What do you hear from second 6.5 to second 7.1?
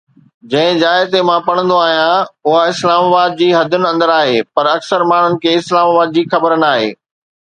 ناهي.